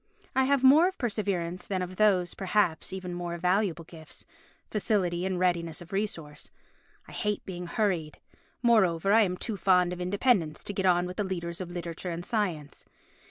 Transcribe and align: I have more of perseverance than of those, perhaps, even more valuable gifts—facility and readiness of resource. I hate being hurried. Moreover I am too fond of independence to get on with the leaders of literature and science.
I 0.35 0.45
have 0.45 0.63
more 0.63 0.87
of 0.87 0.97
perseverance 0.97 1.67
than 1.67 1.83
of 1.83 1.97
those, 1.97 2.33
perhaps, 2.33 2.91
even 2.91 3.13
more 3.13 3.37
valuable 3.37 3.83
gifts—facility 3.85 5.27
and 5.27 5.37
readiness 5.39 5.79
of 5.79 5.91
resource. 5.91 6.49
I 7.07 7.11
hate 7.11 7.45
being 7.45 7.67
hurried. 7.67 8.17
Moreover 8.63 9.13
I 9.13 9.21
am 9.21 9.37
too 9.37 9.57
fond 9.57 9.93
of 9.93 10.01
independence 10.01 10.63
to 10.63 10.73
get 10.73 10.87
on 10.87 11.05
with 11.05 11.17
the 11.17 11.23
leaders 11.23 11.61
of 11.61 11.69
literature 11.69 12.09
and 12.09 12.25
science. 12.25 12.85